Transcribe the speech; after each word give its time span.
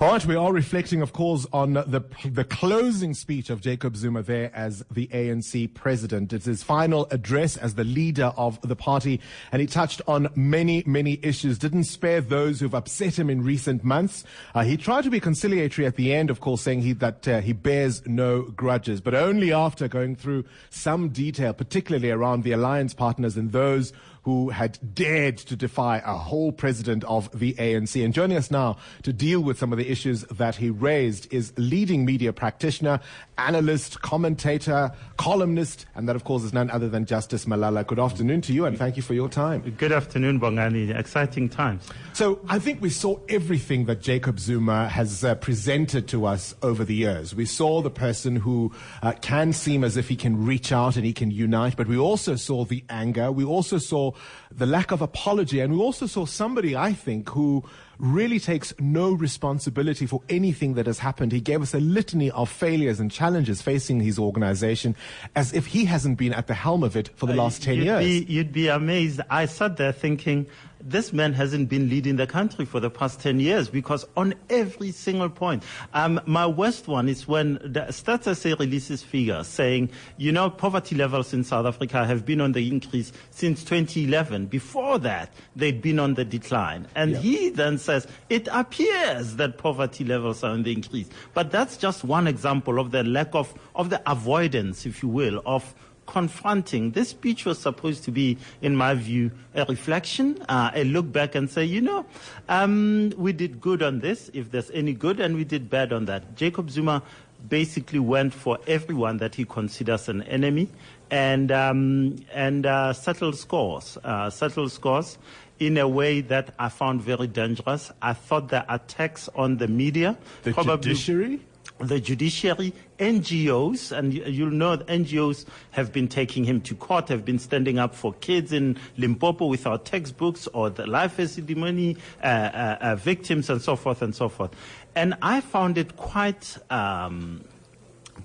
All 0.00 0.12
right, 0.12 0.24
we 0.24 0.34
are 0.34 0.50
reflecting, 0.50 1.02
of 1.02 1.12
course, 1.12 1.46
on 1.52 1.74
the 1.74 2.02
the 2.24 2.42
closing 2.42 3.12
speech 3.12 3.50
of 3.50 3.60
Jacob 3.60 3.98
Zuma 3.98 4.22
there 4.22 4.50
as 4.54 4.82
the 4.90 5.08
ANC 5.08 5.74
president. 5.74 6.32
It's 6.32 6.46
his 6.46 6.62
final 6.62 7.06
address 7.10 7.58
as 7.58 7.74
the 7.74 7.84
leader 7.84 8.32
of 8.38 8.58
the 8.62 8.74
party, 8.74 9.20
and 9.52 9.60
he 9.60 9.66
touched 9.66 10.00
on 10.08 10.30
many, 10.34 10.82
many 10.86 11.20
issues. 11.22 11.58
Didn't 11.58 11.84
spare 11.84 12.22
those 12.22 12.60
who've 12.60 12.74
upset 12.74 13.18
him 13.18 13.28
in 13.28 13.44
recent 13.44 13.84
months. 13.84 14.24
Uh, 14.54 14.64
he 14.64 14.78
tried 14.78 15.04
to 15.04 15.10
be 15.10 15.20
conciliatory 15.20 15.86
at 15.86 15.96
the 15.96 16.14
end, 16.14 16.30
of 16.30 16.40
course, 16.40 16.62
saying 16.62 16.80
he, 16.80 16.94
that 16.94 17.28
uh, 17.28 17.42
he 17.42 17.52
bears 17.52 18.00
no 18.06 18.44
grudges, 18.44 19.02
but 19.02 19.14
only 19.14 19.52
after 19.52 19.86
going 19.86 20.16
through 20.16 20.46
some 20.70 21.10
detail, 21.10 21.52
particularly 21.52 22.10
around 22.10 22.42
the 22.42 22.52
alliance 22.52 22.94
partners 22.94 23.36
and 23.36 23.52
those 23.52 23.92
who 24.22 24.50
had 24.50 24.78
dared 24.94 25.38
to 25.38 25.56
defy 25.56 25.98
a 25.98 26.14
whole 26.14 26.52
president 26.52 27.04
of 27.04 27.30
the 27.38 27.54
ANC. 27.54 28.04
And 28.04 28.12
joining 28.12 28.36
us 28.36 28.50
now 28.50 28.76
to 29.02 29.12
deal 29.12 29.40
with 29.40 29.58
some 29.58 29.72
of 29.72 29.78
the 29.78 29.90
issues 29.90 30.22
that 30.24 30.56
he 30.56 30.70
raised 30.70 31.32
is 31.32 31.52
leading 31.56 32.04
media 32.04 32.32
practitioner, 32.32 33.00
analyst, 33.38 34.02
commentator, 34.02 34.92
columnist, 35.16 35.86
and 35.94 36.08
that, 36.08 36.16
of 36.16 36.24
course, 36.24 36.42
is 36.42 36.52
none 36.52 36.70
other 36.70 36.88
than 36.88 37.06
Justice 37.06 37.46
Malala. 37.46 37.86
Good 37.86 37.98
afternoon 37.98 38.42
to 38.42 38.52
you, 38.52 38.66
and 38.66 38.76
thank 38.76 38.96
you 38.96 39.02
for 39.02 39.14
your 39.14 39.28
time. 39.28 39.62
Good 39.78 39.92
afternoon, 39.92 40.38
Bongani. 40.38 40.96
Exciting 40.96 41.48
times. 41.48 41.88
So 42.12 42.40
I 42.48 42.58
think 42.58 42.82
we 42.82 42.90
saw 42.90 43.18
everything 43.28 43.86
that 43.86 44.00
Jacob 44.00 44.38
Zuma 44.38 44.88
has 44.88 45.24
uh, 45.24 45.34
presented 45.36 46.08
to 46.08 46.26
us 46.26 46.54
over 46.62 46.84
the 46.84 46.94
years. 46.94 47.34
We 47.34 47.46
saw 47.46 47.80
the 47.80 47.90
person 47.90 48.36
who 48.36 48.72
uh, 49.02 49.12
can 49.22 49.52
seem 49.52 49.84
as 49.84 49.96
if 49.96 50.08
he 50.08 50.16
can 50.16 50.44
reach 50.44 50.72
out 50.72 50.96
and 50.96 51.04
he 51.04 51.12
can 51.12 51.30
unite, 51.30 51.76
but 51.76 51.86
we 51.86 51.96
also 51.96 52.36
saw 52.36 52.64
the 52.64 52.84
anger. 52.90 53.32
We 53.32 53.44
also 53.44 53.78
saw 53.78 54.12
the 54.50 54.66
lack 54.66 54.90
of 54.90 55.02
apology. 55.02 55.60
And 55.60 55.72
we 55.72 55.78
also 55.78 56.06
saw 56.06 56.26
somebody, 56.26 56.76
I 56.76 56.92
think, 56.92 57.28
who 57.30 57.64
really 58.00 58.40
takes 58.40 58.72
no 58.78 59.12
responsibility 59.12 60.06
for 60.06 60.22
anything 60.28 60.74
that 60.74 60.86
has 60.86 60.98
happened. 60.98 61.32
He 61.32 61.40
gave 61.40 61.62
us 61.62 61.74
a 61.74 61.80
litany 61.80 62.30
of 62.30 62.48
failures 62.48 62.98
and 62.98 63.10
challenges 63.10 63.60
facing 63.62 64.00
his 64.00 64.18
organization 64.18 64.96
as 65.36 65.52
if 65.52 65.66
he 65.66 65.84
hasn't 65.84 66.18
been 66.18 66.32
at 66.32 66.46
the 66.46 66.54
helm 66.54 66.82
of 66.82 66.96
it 66.96 67.10
for 67.16 67.26
the 67.26 67.34
uh, 67.34 67.36
last 67.36 67.62
10 67.62 67.76
you'd 67.76 67.84
years. 67.84 68.04
Be, 68.04 68.32
you'd 68.32 68.52
be 68.52 68.68
amazed. 68.68 69.20
I 69.28 69.46
sat 69.46 69.76
there 69.76 69.92
thinking, 69.92 70.46
this 70.82 71.12
man 71.12 71.32
hasn't 71.32 71.68
been 71.68 71.88
leading 71.88 72.16
the 72.16 72.26
country 72.26 72.64
for 72.64 72.80
the 72.80 72.90
past 72.90 73.20
10 73.20 73.40
years 73.40 73.68
because 73.68 74.06
on 74.16 74.34
every 74.48 74.90
single 74.90 75.28
point, 75.28 75.62
um, 75.92 76.20
my 76.26 76.46
worst 76.46 76.88
one 76.88 77.08
is 77.08 77.28
when 77.28 77.54
the 77.54 77.86
Stats 77.90 78.58
releases 78.58 79.02
figures 79.02 79.46
saying, 79.46 79.90
you 80.16 80.32
know, 80.32 80.48
poverty 80.48 80.94
levels 80.94 81.32
in 81.32 81.44
South 81.44 81.66
Africa 81.66 82.06
have 82.06 82.24
been 82.24 82.40
on 82.40 82.52
the 82.52 82.68
increase 82.68 83.12
since 83.30 83.62
2011. 83.64 84.46
Before 84.46 84.98
that, 85.00 85.32
they'd 85.54 85.82
been 85.82 85.98
on 85.98 86.14
the 86.14 86.24
decline. 86.24 86.86
And 86.94 87.12
yeah. 87.12 87.18
he 87.18 87.48
then 87.50 87.78
says, 87.90 88.06
it 88.28 88.48
appears 88.52 89.36
that 89.36 89.58
poverty 89.58 90.04
levels 90.04 90.44
are 90.44 90.52
on 90.52 90.62
the 90.62 90.72
increase. 90.72 91.08
But 91.34 91.50
that's 91.50 91.76
just 91.76 92.04
one 92.04 92.26
example 92.26 92.78
of 92.78 92.92
the 92.92 93.02
lack 93.02 93.34
of, 93.34 93.52
of 93.74 93.90
the 93.90 94.00
avoidance, 94.10 94.86
if 94.86 95.02
you 95.02 95.08
will, 95.08 95.42
of 95.44 95.74
confronting. 96.06 96.90
This 96.92 97.10
speech 97.10 97.44
was 97.44 97.58
supposed 97.58 98.04
to 98.04 98.10
be, 98.10 98.38
in 98.62 98.76
my 98.76 98.94
view, 98.94 99.30
a 99.54 99.64
reflection, 99.64 100.42
uh, 100.48 100.70
a 100.74 100.84
look 100.84 101.10
back 101.10 101.34
and 101.34 101.48
say, 101.48 101.64
you 101.64 101.80
know, 101.80 102.06
um, 102.48 103.12
we 103.16 103.32
did 103.32 103.60
good 103.60 103.82
on 103.82 104.00
this, 104.00 104.30
if 104.34 104.50
there's 104.50 104.70
any 104.72 104.92
good, 104.92 105.20
and 105.20 105.36
we 105.36 105.44
did 105.44 105.70
bad 105.70 105.92
on 105.92 106.06
that. 106.06 106.36
Jacob 106.36 106.70
Zuma 106.70 107.02
basically 107.48 107.98
went 107.98 108.34
for 108.34 108.58
everyone 108.66 109.16
that 109.18 109.34
he 109.34 109.44
considers 109.44 110.08
an 110.08 110.22
enemy 110.24 110.68
and 111.10 111.50
um, 111.50 112.16
and 112.32 112.66
uh, 112.66 112.92
settled 112.92 113.36
scores, 113.36 113.98
uh, 114.04 114.30
settled 114.30 114.72
scores 114.72 115.18
in 115.58 115.76
a 115.76 115.86
way 115.86 116.22
that 116.22 116.54
I 116.58 116.68
found 116.68 117.02
very 117.02 117.26
dangerous. 117.26 117.92
I 118.00 118.14
thought 118.14 118.48
the 118.48 118.64
attacks 118.72 119.28
on 119.34 119.58
the 119.58 119.68
media, 119.68 120.16
the 120.42 120.52
judiciary, 120.52 121.40
the 121.78 122.00
judiciary, 122.00 122.72
NGOs, 122.98 123.96
and 123.96 124.12
you'll 124.12 124.50
know 124.50 124.76
NGOs 124.78 125.46
have 125.70 125.92
been 125.92 126.08
taking 126.08 126.44
him 126.44 126.60
to 126.62 126.74
court, 126.74 127.08
have 127.08 127.24
been 127.24 127.38
standing 127.38 127.78
up 127.78 127.94
for 127.94 128.12
kids 128.14 128.52
in 128.52 128.78
Limpopo 128.96 129.46
without 129.46 129.84
textbooks 129.84 130.46
or 130.48 130.70
the 130.70 130.86
Life 130.86 131.16
Esidimeni 131.16 131.96
uh, 132.22 132.26
uh, 132.26 132.78
uh, 132.80 132.96
victims 132.96 133.50
and 133.50 133.60
so 133.60 133.76
forth 133.76 134.02
and 134.02 134.14
so 134.14 134.28
forth. 134.28 134.50
And 134.94 135.14
I 135.22 135.40
found 135.40 135.78
it 135.78 135.96
quite 135.96 136.58
um, 136.70 137.44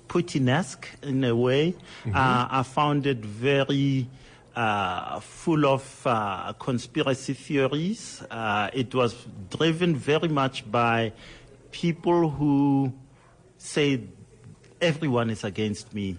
Putinesque 0.08 0.86
in 1.02 1.24
a 1.24 1.34
way. 1.34 1.74
Mm-hmm. 2.04 2.16
Uh, 2.16 2.48
I 2.50 2.62
found 2.62 3.06
it 3.06 3.18
very. 3.18 4.08
Uh, 4.56 5.20
full 5.20 5.66
of 5.66 6.00
uh, 6.06 6.50
conspiracy 6.58 7.34
theories. 7.34 8.22
Uh, 8.30 8.70
it 8.72 8.94
was 8.94 9.14
driven 9.50 9.94
very 9.94 10.28
much 10.28 10.64
by 10.72 11.12
people 11.72 12.30
who 12.30 12.90
say 13.58 14.00
everyone 14.80 15.28
is 15.28 15.44
against 15.44 15.92
me 15.92 16.16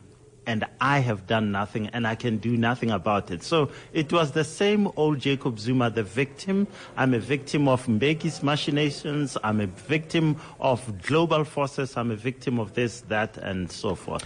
and 0.47 0.66
I 0.81 1.00
have 1.00 1.28
done 1.28 1.52
nothing 1.52 1.88
and 1.90 2.08
I 2.08 2.16
can 2.16 2.38
do 2.38 2.58
nothing 2.58 2.90
about 2.90 3.30
it. 3.30 3.44
So 3.44 3.69
it 3.94 4.12
was 4.12 4.31
the 4.31 4.46
same 4.46 4.90
old 4.96 5.19
Jacob 5.19 5.59
Zuma, 5.59 5.90
the 5.90 6.03
victim. 6.03 6.66
I'm 6.96 7.13
a 7.13 7.19
victim 7.19 7.68
of 7.68 7.85
Mbeki's 7.85 8.41
machinations. 8.41 9.38
I'm 9.44 9.59
a 9.59 9.68
victim 9.68 10.38
of 10.59 11.03
global 11.03 11.44
forces. 11.44 11.97
I'm 11.97 12.12
a 12.12 12.16
victim 12.16 12.59
of 12.59 12.74
this, 12.74 13.02
that, 13.02 13.38
and 13.38 13.69
so 13.69 13.94
forth. 13.94 14.24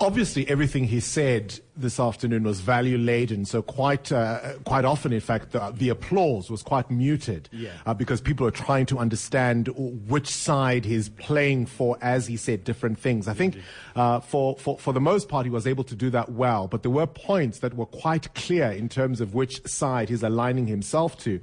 Obviously, 0.00 0.48
everything 0.48 0.84
he 0.84 1.00
said 1.00 1.58
this 1.76 1.98
afternoon 1.98 2.44
was 2.44 2.60
value 2.60 2.96
laden. 2.98 3.44
So 3.44 3.62
quite 3.62 4.12
uh, 4.12 4.54
quite 4.64 4.84
often, 4.84 5.12
in 5.12 5.20
fact, 5.20 5.50
the, 5.50 5.72
the 5.76 5.88
applause 5.88 6.50
was 6.50 6.62
quite 6.62 6.88
muted 6.88 7.48
yeah. 7.50 7.70
uh, 7.84 7.94
because 7.94 8.20
people 8.20 8.46
are 8.46 8.52
trying 8.52 8.86
to 8.86 8.98
understand 8.98 9.68
which 10.08 10.28
side 10.28 10.84
he's 10.84 11.08
playing 11.08 11.66
for 11.66 11.98
as 12.00 12.28
he 12.28 12.36
said 12.36 12.62
different 12.62 12.98
things. 12.98 13.26
I 13.26 13.34
think 13.34 13.56
uh, 13.96 14.20
for, 14.20 14.56
for 14.56 14.78
for 14.78 14.92
the 14.92 15.00
most 15.00 15.28
part, 15.28 15.46
he 15.46 15.50
was 15.50 15.66
able 15.66 15.84
to 15.84 15.96
do 15.96 16.10
that 16.10 16.30
well. 16.30 16.68
But 16.68 16.82
there 16.82 16.92
were 16.92 17.06
points 17.06 17.58
that 17.58 17.74
were 17.74 17.86
quite 17.86 18.32
clear 18.34 18.70
in 18.70 18.88
terms 18.88 19.20
of 19.20 19.34
which 19.34 19.66
side 19.66 20.10
he's 20.10 20.22
aligning 20.22 20.68
himself 20.68 21.18
to. 21.24 21.40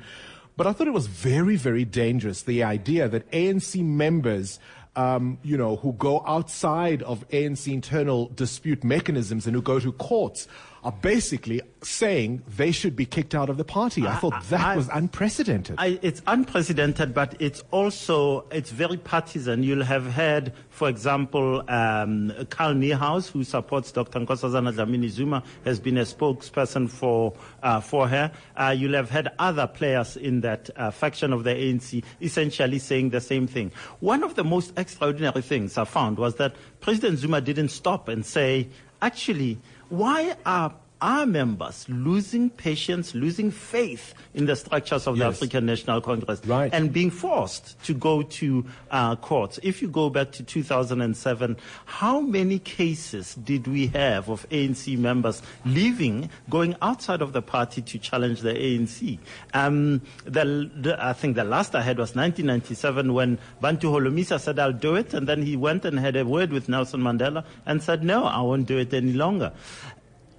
But 0.57 0.67
I 0.67 0.73
thought 0.73 0.87
it 0.87 0.93
was 0.93 1.07
very, 1.07 1.57
very 1.57 1.83
dangerous 1.83 2.43
the 2.43 2.63
idea 2.63 3.09
that 3.09 3.29
ANC 3.31 3.83
members 3.83 4.59
um, 4.95 5.37
you 5.43 5.57
know, 5.57 5.75
who 5.77 5.93
go 5.93 6.23
outside 6.25 7.03
of 7.03 7.27
ANC 7.29 7.71
internal 7.71 8.29
dispute 8.35 8.83
mechanisms 8.83 9.45
and 9.45 9.55
who 9.55 9.61
go 9.61 9.79
to 9.79 9.91
courts 9.93 10.47
are 10.85 10.91
basically 11.01 11.61
saying 11.81 12.43
they 12.47 12.71
should 12.71 12.95
be 12.95 13.07
kicked 13.07 13.33
out 13.33 13.49
of 13.49 13.57
the 13.57 13.65
party. 13.65 14.05
I, 14.05 14.13
I 14.13 14.15
thought 14.17 14.43
that 14.49 14.61
I, 14.61 14.75
was 14.75 14.87
unprecedented. 14.93 15.75
I, 15.79 15.99
it's 16.03 16.21
unprecedented, 16.27 17.11
but 17.11 17.35
it's 17.39 17.63
also 17.71 18.45
it's 18.51 18.69
very 18.69 18.97
partisan. 18.97 19.63
You'll 19.63 19.83
have 19.83 20.05
heard, 20.05 20.53
for 20.69 20.87
example, 20.87 21.63
um, 21.67 22.31
Carl 22.51 22.75
Niehaus, 22.75 23.31
who 23.31 23.43
supports 23.43 23.91
Dr. 23.91 24.19
Nkosazana 24.19 24.73
Dlamini 24.73 25.09
Zuma, 25.09 25.41
has 25.63 25.79
been 25.79 25.97
a 25.97 26.03
spokesperson 26.03 26.87
for 26.87 27.33
uh, 27.63 27.81
for 27.81 28.07
her. 28.07 28.31
Uh, 28.55 28.75
you'll 28.77 28.93
have 28.93 29.09
had 29.09 29.33
other 29.39 29.65
players 29.65 30.15
in 30.15 30.41
that 30.41 30.69
uh, 30.75 30.91
faction 30.91 31.33
of 31.33 31.43
the 31.43 31.49
ANC 31.49 32.03
essentially 32.21 32.77
saying 32.77 33.09
the 33.09 33.21
same 33.21 33.47
thing. 33.47 33.71
One 34.01 34.23
of 34.23 34.35
the 34.35 34.43
most 34.43 34.71
extraordinary 34.77 35.41
things 35.41 35.79
I 35.79 35.85
found 35.85 36.19
was 36.19 36.35
that 36.35 36.55
President 36.79 37.17
Zuma 37.17 37.41
didn't 37.41 37.69
stop 37.69 38.07
and 38.07 38.23
say, 38.23 38.69
actually 39.01 39.59
why 39.89 40.35
are 40.45 40.73
our 41.01 41.25
members 41.25 41.85
losing 41.89 42.49
patience, 42.49 43.13
losing 43.13 43.51
faith 43.51 44.13
in 44.33 44.45
the 44.45 44.55
structures 44.55 45.07
of 45.07 45.17
yes. 45.17 45.23
the 45.23 45.45
African 45.45 45.65
National 45.65 46.01
Congress, 46.01 46.41
right. 46.45 46.73
and 46.73 46.91
being 46.93 47.11
forced 47.11 47.81
to 47.83 47.93
go 47.93 48.21
to 48.21 48.65
uh, 48.91 49.15
courts. 49.17 49.59
If 49.63 49.81
you 49.81 49.87
go 49.87 50.09
back 50.09 50.31
to 50.33 50.43
2007, 50.43 51.57
how 51.85 52.21
many 52.21 52.59
cases 52.59 53.35
did 53.35 53.67
we 53.67 53.87
have 53.87 54.29
of 54.29 54.47
ANC 54.49 54.97
members 54.97 55.41
leaving, 55.65 56.29
going 56.49 56.75
outside 56.81 57.21
of 57.21 57.33
the 57.33 57.41
party 57.41 57.81
to 57.81 57.99
challenge 57.99 58.41
the 58.41 58.53
ANC? 58.53 59.19
Um, 59.53 60.01
the, 60.23 60.69
the, 60.75 60.97
I 60.99 61.13
think 61.13 61.35
the 61.35 61.43
last 61.43 61.75
I 61.75 61.81
had 61.81 61.97
was 61.97 62.15
1997 62.15 63.13
when 63.13 63.37
Bantu 63.61 63.91
Holomisa 63.91 64.39
said, 64.39 64.59
I'll 64.59 64.71
do 64.71 64.95
it, 64.95 65.13
and 65.13 65.27
then 65.27 65.41
he 65.41 65.57
went 65.57 65.85
and 65.85 65.99
had 65.99 66.15
a 66.15 66.25
word 66.25 66.51
with 66.51 66.69
Nelson 66.69 67.01
Mandela 67.01 67.45
and 67.65 67.83
said, 67.83 68.03
no, 68.03 68.25
I 68.25 68.41
won't 68.41 68.65
do 68.65 68.77
it 68.77 68.93
any 68.93 69.13
longer 69.13 69.51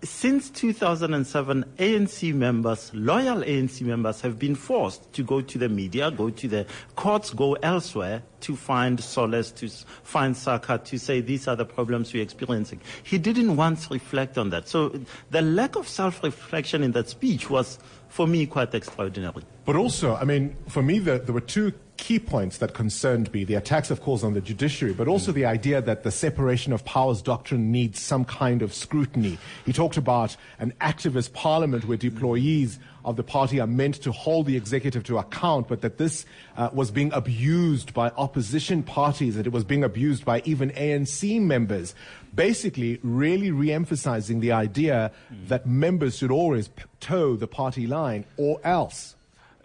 since 0.06 0.50
2007, 0.50 1.64
ANC 1.78 2.34
members, 2.34 2.90
loyal 2.94 3.42
ANC 3.42 3.82
members, 3.82 4.20
have 4.20 4.38
been 4.38 4.54
forced 4.54 5.12
to 5.12 5.22
go 5.22 5.40
to 5.40 5.58
the 5.58 5.68
media, 5.68 6.10
go 6.10 6.30
to 6.30 6.48
the 6.48 6.66
courts, 6.94 7.30
go 7.30 7.54
elsewhere 7.54 8.22
to 8.40 8.56
find 8.56 9.00
solace, 9.00 9.50
to 9.50 9.68
find 10.02 10.36
succor, 10.36 10.78
to 10.78 10.98
say 10.98 11.20
these 11.20 11.48
are 11.48 11.56
the 11.56 11.64
problems 11.64 12.12
we're 12.12 12.22
experiencing. 12.22 12.80
He 13.02 13.18
didn't 13.18 13.56
once 13.56 13.90
reflect 13.90 14.38
on 14.38 14.50
that. 14.50 14.68
So 14.68 14.98
the 15.30 15.42
lack 15.42 15.76
of 15.76 15.88
self-reflection 15.88 16.82
in 16.82 16.92
that 16.92 17.08
speech 17.08 17.50
was, 17.50 17.78
for 18.08 18.26
me, 18.26 18.46
quite 18.46 18.74
extraordinary. 18.74 19.42
But 19.64 19.76
also, 19.76 20.14
I 20.16 20.24
mean, 20.24 20.56
for 20.68 20.82
me, 20.82 20.98
the, 20.98 21.18
there 21.18 21.34
were 21.34 21.40
two 21.40 21.72
key 21.96 22.18
points 22.18 22.58
that 22.58 22.74
concerned 22.74 23.32
me 23.32 23.44
the 23.44 23.54
attacks, 23.54 23.90
of 23.90 24.00
course, 24.00 24.22
on 24.22 24.34
the 24.34 24.40
judiciary, 24.40 24.94
but 24.94 25.08
also 25.08 25.32
the 25.32 25.44
idea 25.44 25.80
that 25.80 26.02
the 26.02 26.10
separation 26.10 26.72
of 26.72 26.84
powers 26.84 27.22
doctrine 27.22 27.70
needs 27.70 28.00
some 28.00 28.24
kind 28.24 28.62
of 28.62 28.74
scrutiny. 28.74 29.38
He 29.64 29.72
talked 29.72 29.96
about 29.96 30.36
an 30.58 30.72
activist 30.80 31.32
parliament 31.32 31.86
where 31.86 31.98
employees 32.02 32.78
of 33.04 33.16
the 33.16 33.22
party 33.22 33.60
are 33.60 33.66
meant 33.66 33.94
to 34.02 34.12
hold 34.12 34.46
the 34.46 34.56
executive 34.56 35.04
to 35.04 35.18
account, 35.18 35.68
but 35.68 35.80
that 35.80 35.96
this 35.96 36.26
uh, 36.56 36.70
was 36.72 36.90
being 36.90 37.12
abused 37.12 37.94
by 37.94 38.10
opposition 38.10 38.82
parties, 38.82 39.36
that 39.36 39.46
it 39.46 39.52
was 39.52 39.64
being 39.64 39.84
abused 39.84 40.24
by 40.24 40.42
even 40.44 40.70
ANC 40.70 41.40
members. 41.40 41.94
Basically, 42.34 42.98
really 43.02 43.50
re 43.50 43.72
emphasizing 43.72 44.40
the 44.40 44.52
idea 44.52 45.12
mm. 45.32 45.48
that 45.48 45.66
members 45.66 46.18
should 46.18 46.30
always 46.30 46.68
toe 47.00 47.36
the 47.36 47.46
party 47.46 47.86
line 47.86 48.24
or 48.36 48.60
else. 48.64 49.15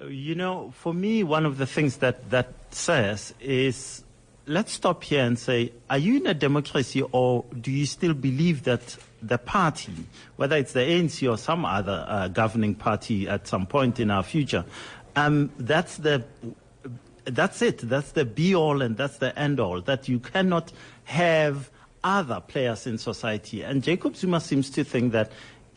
You 0.08 0.36
know, 0.36 0.74
for 0.76 0.94
me, 0.94 1.24
one 1.24 1.46
of 1.46 1.58
the 1.58 1.66
things 1.66 1.98
that 1.98 2.30
that 2.32 2.54
says 2.72 3.34
is 3.40 4.04
let's 4.48 4.74
stop 4.74 5.04
here 5.04 5.24
and 5.24 5.38
say, 5.38 5.72
are 5.90 5.98
you 5.98 6.18
in 6.18 6.28
a 6.28 6.34
democracy 6.34 7.02
or 7.12 7.46
do 7.60 7.72
you 7.72 7.86
still 7.86 8.14
believe 8.14 8.64
that 8.64 8.98
the 9.22 9.38
party, 9.38 9.94
whether 10.36 10.56
it's 10.58 10.74
the 10.74 10.80
ANC 10.80 11.30
or 11.32 11.38
some 11.38 11.64
other 11.64 12.06
uh, 12.08 12.28
governing 12.28 12.74
party 12.76 13.28
at 13.28 13.48
some 13.48 13.66
point 13.66 14.00
in 14.00 14.10
our 14.10 14.24
future, 14.24 14.66
um, 15.16 15.52
that's 15.58 15.98
the 15.98 16.24
that's 17.26 17.62
it. 17.62 17.78
That's 17.78 18.12
the 18.14 18.26
be 18.26 18.56
all 18.56 18.82
and 18.82 18.98
that's 18.98 19.18
the 19.18 19.38
end 19.38 19.60
all. 19.60 19.82
That 19.82 20.10
you 20.10 20.20
cannot 20.20 20.72
have 21.04 21.70
other 22.04 22.40
players 22.40 22.88
in 22.88 22.98
society. 22.98 23.62
And 23.62 23.84
Jacob 23.84 24.16
Zuma 24.16 24.40
seems 24.42 24.72
to 24.72 24.84
think 24.84 25.12
that 25.12 25.32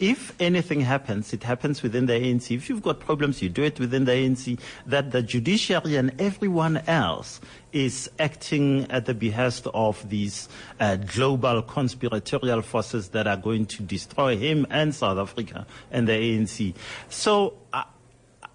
if 0.05 0.35
anything 0.39 0.83
happens, 0.83 1.33
it 1.33 1.43
happens 1.43 1.83
within 1.83 2.05
the 2.05 2.13
ANC. 2.13 2.55
If 2.55 2.69
you've 2.69 2.83
got 2.83 3.01
problems, 3.01 3.41
you 3.41 3.49
do 3.49 3.63
it 3.63 3.81
within 3.81 4.05
the 4.05 4.13
ANC. 4.13 4.61
That 4.85 5.13
the 5.13 5.23
judiciary 5.23 5.97
and 5.97 6.13
everyone 6.21 6.77
else 6.87 7.41
is 7.73 8.11
acting 8.19 8.87
at 8.91 9.07
the 9.07 9.15
behest 9.15 9.67
of 9.73 10.07
these 10.11 10.51
uh, 10.79 10.97
global 10.97 11.63
conspiratorial 11.63 12.61
forces 12.61 13.09
that 13.09 13.27
are 13.27 13.39
going 13.39 13.65
to 13.65 13.83
destroy 13.83 14.37
him 14.37 14.67
and 14.69 14.95
South 14.95 15.17
Africa 15.17 15.67
and 15.91 16.07
the 16.07 16.13
ANC. 16.13 16.75
So 17.09 17.55
uh, 17.73 17.85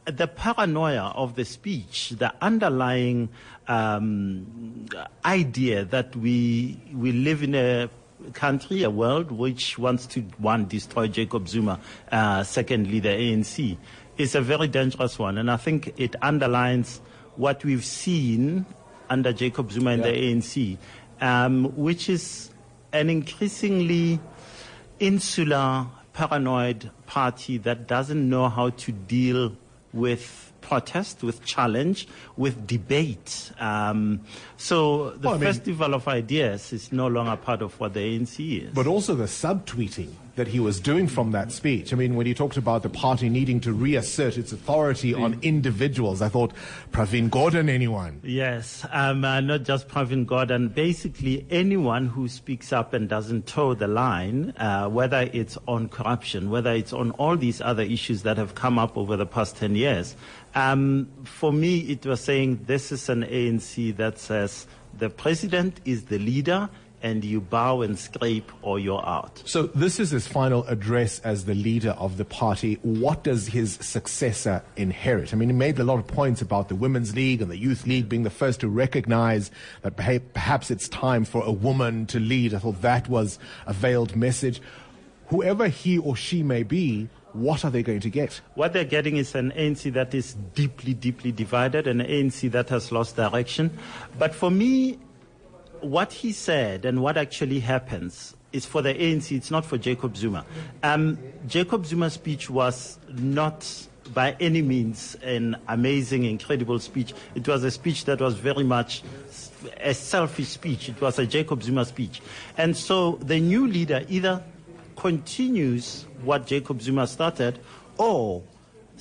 the 0.06 0.28
paranoia 0.28 1.12
of 1.16 1.34
the 1.34 1.46
speech, 1.46 2.12
the 2.12 2.32
underlying 2.44 3.30
um, 3.68 4.86
idea 5.26 5.84
that 5.86 6.16
we 6.16 6.80
we 6.94 7.12
live 7.12 7.42
in 7.42 7.56
a 7.56 7.90
country, 8.34 8.84
a 8.84 8.90
world 8.90 9.32
which 9.32 9.78
wants 9.78 10.06
to, 10.08 10.22
one, 10.38 10.66
destroy 10.68 11.08
Jacob 11.08 11.48
Zuma, 11.48 11.80
uh, 12.12 12.44
secondly, 12.44 13.00
the 13.00 13.10
ANC, 13.10 13.78
is 14.18 14.36
a 14.36 14.42
very 14.42 14.68
dangerous 14.68 15.18
one. 15.18 15.38
And 15.38 15.50
I 15.50 15.58
think 15.58 15.94
it 15.98 16.16
underlines 16.22 17.02
what 17.36 17.64
we've 17.64 17.86
seen 17.86 18.66
under 19.10 19.34
Jacob 19.34 19.72
Zuma 19.72 19.92
and 19.92 20.04
yeah. 20.04 20.12
the 20.12 20.36
ANC, 20.36 20.78
um, 21.22 21.76
which 21.76 22.10
is 22.10 22.52
an 22.92 23.10
increasingly 23.10 24.20
insular, 25.00 25.88
paranoid 26.14 26.92
party 27.06 27.58
that 27.60 27.88
doesn't 27.88 28.30
know 28.30 28.50
how 28.50 28.70
to 28.72 28.92
deal 28.92 29.56
with 29.94 30.49
protest, 30.62 31.24
with 31.24 31.44
challenge, 31.44 32.08
with 32.38 32.68
debate. 32.68 33.52
Um, 33.60 34.22
so 34.58 35.12
the 35.12 35.30
well, 35.30 35.40
festival 35.40 35.88
mean, 35.88 35.96
of 35.96 36.08
ideas 36.08 36.74
is 36.74 36.92
no 36.92 37.08
longer 37.08 37.36
part 37.36 37.62
of 37.62 37.80
what 37.80 37.94
the 37.94 38.00
ANC 38.00 38.64
is. 38.68 38.74
But 38.74 38.88
also 38.88 39.16
the 39.16 39.26
subtweeting 39.26 40.12
that 40.40 40.48
he 40.48 40.60
was 40.60 40.80
doing 40.80 41.06
from 41.06 41.32
that 41.32 41.52
speech. 41.52 41.92
I 41.92 41.98
mean, 41.98 42.16
when 42.16 42.26
he 42.26 42.34
talked 42.34 42.56
about 42.56 42.82
the 42.82 42.90
party 42.90 43.28
needing 43.28 43.60
to 43.60 43.74
reassert 43.74 44.38
its 44.38 44.54
authority 44.54 45.14
on 45.14 45.38
individuals, 45.42 46.22
I 46.22 46.30
thought, 46.30 46.54
Pravin 46.94 47.30
Gordhan, 47.30 47.70
anyone? 47.70 48.22
Yes, 48.24 48.86
um, 48.92 49.26
uh, 49.26 49.42
not 49.42 49.64
just 49.64 49.90
Pravin 49.90 50.26
Gordhan. 50.26 50.74
Basically, 50.74 51.46
anyone 51.50 52.08
who 52.08 52.30
speaks 52.30 52.72
up 52.72 52.94
and 52.94 53.10
doesn't 53.10 53.48
toe 53.48 53.74
the 53.74 53.90
line, 53.90 54.54
uh, 54.56 54.88
whether 54.88 55.30
it's 55.34 55.58
on 55.68 55.90
corruption, 55.90 56.50
whether 56.50 56.72
it's 56.72 56.94
on 56.94 57.12
all 57.12 57.36
these 57.36 57.60
other 57.60 57.84
issues 57.84 58.24
that 58.24 58.38
have 58.38 58.56
come 58.56 58.80
up 58.80 58.98
over 58.98 59.18
the 59.18 59.26
past 59.26 59.58
10 59.58 59.76
years. 59.76 60.16
Um, 60.56 61.10
for 61.26 61.52
me, 61.52 61.80
it 61.80 62.06
was 62.06 62.22
saying 62.22 62.62
this 62.66 62.94
is 62.94 63.10
an 63.10 63.24
ANC 63.24 63.98
that 63.98 64.18
says 64.18 64.68
the 64.98 65.10
president 65.10 65.82
is 65.84 66.06
the 66.06 66.18
leader 66.18 66.70
and 67.02 67.24
you 67.24 67.42
bow 67.42 67.82
and 67.82 67.98
scrape 67.98 68.52
or 68.62 68.80
you're 68.80 69.06
out. 69.06 69.42
So 69.46 69.64
this 69.64 70.00
is 70.00 70.12
his 70.12 70.28
final 70.28 70.66
address 70.66 71.20
as 71.20 71.46
the 71.46 71.54
leader 71.54 71.92
of 71.92 72.18
the 72.18 72.26
party. 72.26 72.80
What 72.82 73.24
does 73.24 73.48
his 73.48 73.76
successor 73.76 74.64
inherit? 74.76 75.34
I 75.34 75.38
mean, 75.38 75.50
he 75.50 75.56
made 75.56 75.80
a 75.80 75.84
lot 75.84 76.00
of 76.00 76.08
points 76.08 76.42
about 76.42 76.70
the 76.70 76.76
Women's 76.76 77.16
League 77.16 77.42
and 77.42 77.50
the 77.50 77.58
Youth 77.58 77.86
League 77.88 78.10
being 78.10 78.24
the 78.24 78.30
first 78.30 78.60
to 78.62 78.68
recognize 78.68 79.52
that 79.82 79.96
perhaps 79.96 80.72
it's 80.72 80.88
time 80.90 81.26
for 81.26 81.44
a 81.44 81.52
woman 81.52 82.06
to 82.08 82.20
lead. 82.20 82.54
I 82.54 82.60
thought 82.60 82.82
that 82.82 83.08
was 83.08 83.40
a 83.66 83.74
veiled 83.74 84.16
message. 84.16 84.62
Whoever 85.28 85.68
he 85.68 85.98
or 85.98 86.16
she 86.16 86.42
may 86.44 86.64
be, 86.64 87.08
what 87.34 87.64
are 87.64 87.70
they 87.70 87.84
going 87.84 88.00
to 88.00 88.10
get? 88.10 88.42
What 88.56 88.74
they're 88.74 88.84
getting 88.84 89.18
is 89.18 89.36
an 89.36 89.52
ANC 89.52 89.94
that 89.94 90.16
is 90.16 90.34
deeply, 90.56 90.96
deeply 90.96 91.32
divided, 91.32 91.86
an 91.86 92.00
ANC 92.00 92.50
that 92.52 92.70
has 92.70 92.92
lost 92.92 93.16
direction. 93.16 93.70
But 94.18 94.34
for 94.34 94.50
me, 94.50 94.98
what 95.82 96.14
he 96.14 96.32
said 96.32 96.86
and 96.86 97.02
what 97.02 97.18
actually 97.18 97.60
happens 97.60 98.36
is 98.52 98.66
for 98.66 98.82
the 98.82 98.94
ANC, 98.94 99.36
it's 99.36 99.52
not 99.52 99.66
for 99.66 99.78
Jacob 99.78 100.18
Zuma. 100.18 100.46
Um, 100.82 101.20
Jacob 101.48 101.86
Zuma's 101.86 102.14
speech 102.14 102.50
was 102.50 102.98
not 103.10 103.88
by 104.14 104.36
any 104.40 104.62
means 104.62 105.16
an 105.22 105.56
amazing, 105.68 106.24
incredible 106.24 106.80
speech. 106.80 107.14
It 107.36 107.48
was 107.48 107.64
a 107.64 107.72
speech 107.72 108.06
that 108.06 108.20
was 108.20 108.34
very 108.36 108.64
much 108.64 109.04
a 109.80 109.94
selfish 109.94 110.48
speech. 110.48 110.90
It 110.90 111.00
was 111.00 111.20
a 111.20 111.28
Jacob 111.28 111.62
Zuma 111.62 111.86
speech. 111.86 112.22
And 112.58 112.76
so 112.76 113.20
the 113.22 113.40
new 113.40 113.68
leader 113.68 114.04
either 114.10 114.44
continues 114.96 116.06
what 116.24 116.48
Jacob 116.48 116.82
Zuma 116.82 117.08
started 117.08 117.60
or 117.98 118.44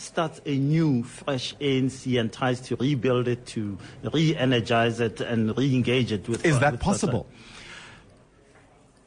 starts 0.00 0.40
a 0.46 0.56
new, 0.56 1.02
fresh 1.02 1.54
ANC 1.56 2.18
and 2.18 2.32
tries 2.32 2.60
to 2.62 2.76
rebuild 2.76 3.28
it, 3.28 3.46
to 3.46 3.76
re-energize 4.12 5.00
it 5.00 5.20
and 5.20 5.56
re-engage 5.56 6.12
it 6.12 6.28
with. 6.28 6.44
Is 6.44 6.58
that 6.60 6.72
with 6.72 6.80
possible? 6.80 7.26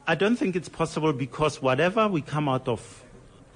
I 0.06 0.14
don't 0.14 0.36
think 0.36 0.56
it's 0.56 0.68
possible 0.68 1.12
because 1.12 1.62
whatever 1.62 2.08
we 2.08 2.22
come 2.22 2.48
out 2.48 2.66
of 2.66 3.04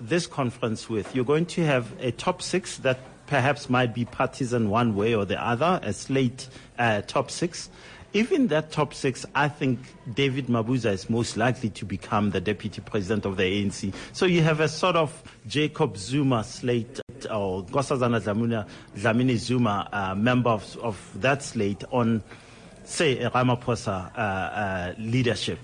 this 0.01 0.27
conference 0.27 0.89
with, 0.89 1.15
you're 1.15 1.25
going 1.25 1.47
to 1.47 1.65
have 1.65 1.93
a 2.01 2.13
top 2.13 2.41
six 2.43 2.79
that 2.79 2.99
perhaps 3.27 3.69
might 3.69 3.93
be 3.95 4.05
partisan 4.05 4.71
one 4.71 4.95
way 4.95 5.15
or 5.15 5.25
the 5.25 5.45
other, 5.45 5.81
a 5.83 5.93
slate 5.93 6.49
uh, 6.79 7.03
top 7.03 7.31
six. 7.31 7.69
Even 8.13 8.47
that 8.47 8.71
top 8.71 8.95
six, 8.95 9.27
I 9.35 9.49
think 9.49 9.81
David 10.15 10.47
Mabuza 10.47 10.93
is 10.93 11.11
most 11.11 11.37
likely 11.37 11.69
to 11.71 11.85
become 11.85 12.31
the 12.31 12.41
deputy 12.41 12.81
president 12.81 13.27
of 13.27 13.37
the 13.37 13.43
ANC. 13.43 13.93
So 14.13 14.25
you 14.25 14.43
have 14.43 14.61
a 14.61 14.69
sort 14.69 14.97
of 14.97 15.23
Jacob 15.47 15.99
Zuma 15.99 16.45
slate 16.45 17.01
or 17.25 17.65
Nkosazana 17.65 18.67
Dlamini 18.95 19.37
Zuma, 19.37 19.89
uh, 19.91 20.15
member 20.15 20.51
of, 20.51 20.77
of, 20.83 21.11
that 21.17 21.43
slate 21.43 21.85
on, 21.91 22.23
say, 22.85 23.17
Ramaphosa 23.17 24.13
uh, 24.15 24.21
uh, 24.21 24.95
leadership. 24.99 25.59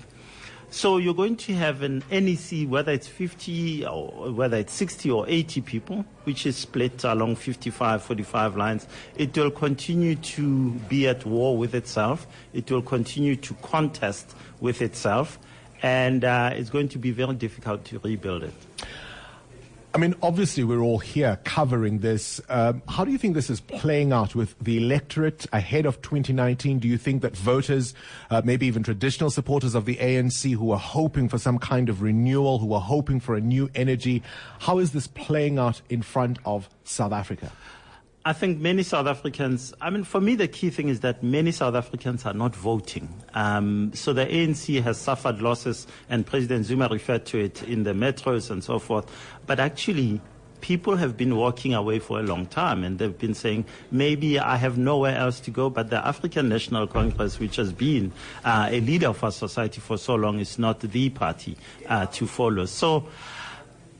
So 0.72 0.96
you're 0.96 1.12
going 1.12 1.36
to 1.36 1.52
have 1.52 1.82
an 1.82 2.02
NEC, 2.10 2.66
whether 2.66 2.92
it's 2.92 3.06
50 3.06 3.84
or 3.84 4.32
whether 4.32 4.56
it's 4.56 4.72
60 4.72 5.10
or 5.10 5.28
80 5.28 5.60
people, 5.60 6.04
which 6.24 6.46
is 6.46 6.56
split 6.56 7.04
along 7.04 7.36
55, 7.36 8.02
45 8.02 8.56
lines. 8.56 8.86
It 9.16 9.36
will 9.36 9.50
continue 9.50 10.14
to 10.14 10.70
be 10.88 11.06
at 11.08 11.26
war 11.26 11.58
with 11.58 11.74
itself. 11.74 12.26
It 12.54 12.70
will 12.70 12.80
continue 12.80 13.36
to 13.36 13.52
contest 13.60 14.34
with 14.60 14.80
itself. 14.80 15.38
And 15.82 16.24
uh, 16.24 16.52
it's 16.54 16.70
going 16.70 16.88
to 16.88 16.98
be 16.98 17.10
very 17.10 17.34
difficult 17.34 17.84
to 17.86 17.98
rebuild 17.98 18.44
it. 18.44 18.54
I 19.94 19.98
mean, 19.98 20.14
obviously, 20.22 20.64
we're 20.64 20.80
all 20.80 21.00
here 21.00 21.38
covering 21.44 21.98
this. 21.98 22.40
Um, 22.48 22.80
how 22.88 23.04
do 23.04 23.12
you 23.12 23.18
think 23.18 23.34
this 23.34 23.50
is 23.50 23.60
playing 23.60 24.10
out 24.10 24.34
with 24.34 24.58
the 24.58 24.78
electorate 24.78 25.44
ahead 25.52 25.84
of 25.84 26.00
2019? 26.00 26.78
Do 26.78 26.88
you 26.88 26.96
think 26.96 27.20
that 27.20 27.36
voters, 27.36 27.94
uh, 28.30 28.40
maybe 28.42 28.66
even 28.66 28.82
traditional 28.82 29.28
supporters 29.28 29.74
of 29.74 29.84
the 29.84 29.96
ANC 29.96 30.54
who 30.54 30.70
are 30.70 30.78
hoping 30.78 31.28
for 31.28 31.36
some 31.36 31.58
kind 31.58 31.90
of 31.90 32.00
renewal, 32.00 32.58
who 32.58 32.72
are 32.72 32.80
hoping 32.80 33.20
for 33.20 33.34
a 33.34 33.40
new 33.40 33.68
energy, 33.74 34.22
how 34.60 34.78
is 34.78 34.92
this 34.92 35.08
playing 35.08 35.58
out 35.58 35.82
in 35.90 36.00
front 36.00 36.38
of 36.46 36.70
South 36.84 37.12
Africa? 37.12 37.52
I 38.24 38.32
think 38.32 38.60
many 38.60 38.84
South 38.84 39.08
Africans, 39.08 39.74
I 39.80 39.90
mean, 39.90 40.04
for 40.04 40.20
me, 40.20 40.36
the 40.36 40.46
key 40.46 40.70
thing 40.70 40.88
is 40.88 41.00
that 41.00 41.24
many 41.24 41.50
South 41.50 41.74
Africans 41.74 42.24
are 42.24 42.32
not 42.32 42.54
voting. 42.54 43.12
Um, 43.34 43.90
so 43.94 44.12
the 44.12 44.24
ANC 44.24 44.80
has 44.80 44.96
suffered 44.98 45.42
losses, 45.42 45.88
and 46.08 46.24
President 46.24 46.66
Zuma 46.66 46.88
referred 46.88 47.26
to 47.26 47.38
it 47.38 47.64
in 47.64 47.82
the 47.82 47.94
metros 47.94 48.48
and 48.48 48.62
so 48.62 48.78
forth. 48.78 49.10
But 49.46 49.58
actually, 49.58 50.20
people 50.60 50.96
have 50.96 51.16
been 51.16 51.34
walking 51.34 51.74
away 51.74 51.98
for 51.98 52.20
a 52.20 52.22
long 52.22 52.46
time 52.46 52.84
and 52.84 53.00
they've 53.00 53.18
been 53.18 53.34
saying, 53.34 53.64
maybe 53.90 54.38
I 54.38 54.56
have 54.56 54.78
nowhere 54.78 55.16
else 55.16 55.40
to 55.40 55.50
go, 55.50 55.68
but 55.68 55.90
the 55.90 56.06
African 56.06 56.48
National 56.48 56.86
Congress, 56.86 57.40
which 57.40 57.56
has 57.56 57.72
been 57.72 58.12
uh, 58.44 58.68
a 58.70 58.80
leader 58.80 59.08
of 59.08 59.22
our 59.24 59.32
society 59.32 59.80
for 59.80 59.98
so 59.98 60.14
long, 60.14 60.38
is 60.38 60.60
not 60.60 60.78
the 60.78 61.10
party 61.10 61.56
uh, 61.88 62.06
to 62.06 62.28
follow. 62.28 62.66
So, 62.66 63.08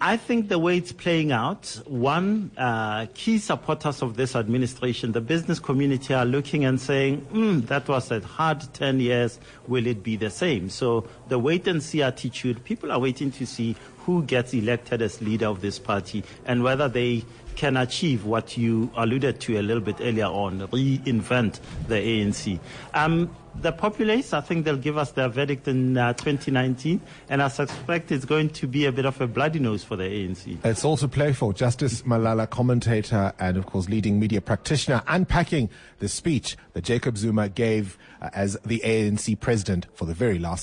I 0.04 0.16
think 0.16 0.48
the 0.48 0.58
way 0.58 0.78
it's 0.78 0.90
playing 0.90 1.30
out, 1.30 1.80
one, 1.86 2.50
uh, 2.58 3.06
key 3.14 3.38
supporters 3.38 4.02
of 4.02 4.16
this 4.16 4.34
administration, 4.34 5.12
the 5.12 5.20
business 5.20 5.60
community 5.60 6.12
are 6.12 6.24
looking 6.24 6.64
and 6.64 6.80
saying, 6.80 7.24
mm, 7.32 7.64
that 7.68 7.86
was 7.86 8.10
a 8.10 8.18
hard 8.18 8.64
10 8.74 8.98
years. 8.98 9.38
Will 9.68 9.86
it 9.86 10.02
be 10.02 10.16
the 10.16 10.28
same? 10.28 10.70
So 10.70 11.06
the 11.28 11.38
wait 11.38 11.68
and 11.68 11.80
see 11.80 12.02
attitude, 12.02 12.64
people 12.64 12.90
are 12.90 12.98
waiting 12.98 13.30
to 13.30 13.46
see 13.46 13.76
who 13.98 14.24
gets 14.24 14.52
elected 14.52 15.02
as 15.02 15.22
leader 15.22 15.46
of 15.46 15.60
this 15.60 15.78
party 15.78 16.24
and 16.46 16.64
whether 16.64 16.88
they 16.88 17.24
can 17.56 17.76
achieve 17.76 18.24
what 18.24 18.56
you 18.56 18.90
alluded 18.96 19.40
to 19.40 19.58
a 19.58 19.62
little 19.62 19.82
bit 19.82 19.96
earlier 20.00 20.26
on, 20.26 20.60
reinvent 20.68 21.60
the 21.88 21.94
ANC. 21.94 22.58
Um, 22.94 23.30
the 23.54 23.72
populace, 23.72 24.32
I 24.32 24.40
think 24.40 24.64
they'll 24.64 24.76
give 24.76 24.96
us 24.96 25.12
their 25.12 25.28
verdict 25.28 25.68
in 25.68 25.96
uh, 25.96 26.14
2019, 26.14 27.00
and 27.28 27.42
I 27.42 27.48
suspect 27.48 28.10
it's 28.10 28.24
going 28.24 28.50
to 28.50 28.66
be 28.66 28.86
a 28.86 28.92
bit 28.92 29.04
of 29.04 29.20
a 29.20 29.26
bloody 29.26 29.58
nose 29.58 29.84
for 29.84 29.96
the 29.96 30.04
ANC. 30.04 30.58
It's 30.64 30.84
also 30.84 31.06
playful. 31.06 31.52
Justice 31.52 32.02
Malala, 32.02 32.48
commentator 32.48 33.32
and, 33.38 33.56
of 33.56 33.66
course, 33.66 33.88
leading 33.88 34.18
media 34.18 34.40
practitioner, 34.40 35.02
unpacking 35.06 35.68
the 35.98 36.08
speech 36.08 36.56
that 36.72 36.84
Jacob 36.84 37.18
Zuma 37.18 37.48
gave 37.48 37.98
uh, 38.20 38.30
as 38.32 38.58
the 38.64 38.80
ANC 38.84 39.38
president 39.40 39.86
for 39.94 40.06
the 40.06 40.14
very 40.14 40.38
last 40.38 40.60